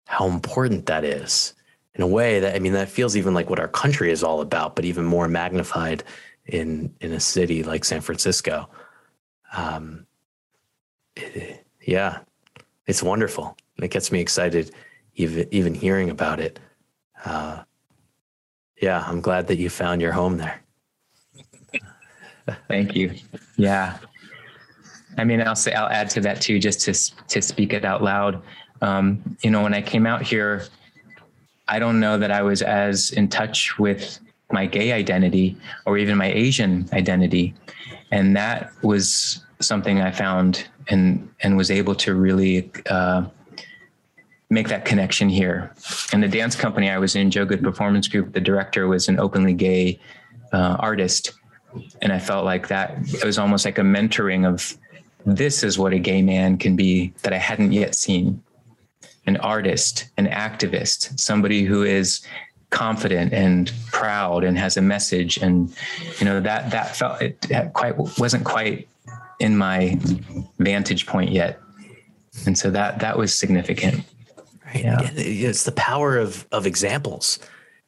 [0.07, 1.53] how important that is
[1.95, 4.41] in a way that, I mean, that feels even like what our country is all
[4.41, 6.03] about, but even more magnified
[6.45, 8.67] in, in a city like San Francisco
[9.53, 10.05] Um,
[11.81, 12.19] yeah,
[12.87, 13.57] it's wonderful.
[13.81, 14.71] It gets me excited,
[15.15, 16.59] even even hearing about it.
[17.23, 17.63] Uh,
[18.81, 20.61] yeah, I'm glad that you found your home there.
[22.67, 23.13] Thank you.
[23.55, 23.97] Yeah.
[25.17, 26.93] I mean, I'll say I'll add to that too, just to
[27.27, 28.41] to speak it out loud.
[28.81, 30.65] Um, you know, when I came out here,
[31.67, 34.19] I don't know that I was as in touch with
[34.53, 37.53] my gay identity or even my Asian identity,
[38.11, 43.25] and that was something I found and and was able to really uh,
[44.49, 45.73] make that connection here.
[46.13, 49.19] And the dance company I was in, Joe Goode Performance Group, the director was an
[49.19, 49.99] openly gay
[50.53, 51.33] uh, artist,
[52.01, 54.77] and I felt like that it was almost like a mentoring of
[55.25, 58.43] this is what a gay man can be that I hadn't yet seen.
[59.25, 62.25] An artist, an activist, somebody who is
[62.73, 65.37] confident and proud and has a message.
[65.37, 65.73] And
[66.19, 68.89] you know that that felt it quite wasn't quite
[69.39, 69.97] in my
[70.59, 71.59] vantage point yet.
[72.45, 74.03] And so that that was significant.
[74.65, 74.83] Right.
[74.83, 75.09] Yeah.
[75.13, 77.39] it's the power of of examples.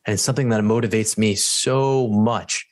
[0.06, 2.68] And it's something that motivates me so much.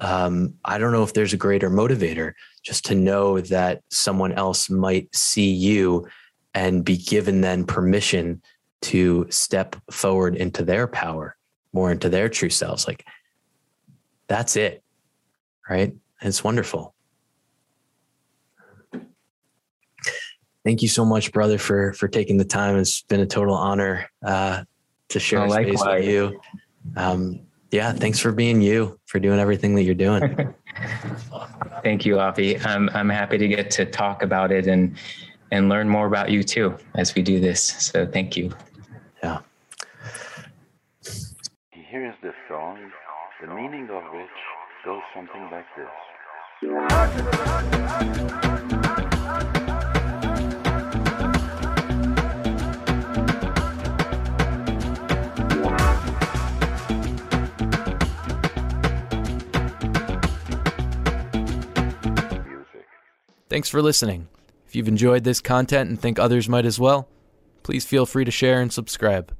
[0.00, 2.32] Um, i don't know if there's a greater motivator
[2.62, 6.08] just to know that someone else might see you
[6.54, 8.40] and be given then permission
[8.80, 11.33] to step forward into their power
[11.74, 13.04] more into their true selves like
[14.28, 14.82] that's it
[15.68, 16.94] right it's wonderful
[20.64, 22.76] thank you so much, brother, for for taking the time.
[22.76, 24.64] It's been a total honor uh,
[25.10, 26.40] to share oh, space with you.
[26.96, 30.54] Um, yeah, thanks for being you, for doing everything that you're doing.
[31.82, 32.58] thank you, Avi.
[32.60, 34.96] I'm I'm happy to get to talk about it and
[35.50, 37.62] and learn more about you too as we do this.
[37.62, 38.52] So thank you.
[39.22, 39.40] Yeah.
[41.70, 42.90] Here's the song,
[43.40, 44.28] the meaning of which
[44.84, 45.86] goes something like this.
[63.48, 64.26] Thanks for listening.
[64.66, 67.08] If you've enjoyed this content and think others might as well,
[67.62, 69.32] please feel free to share and subscribe.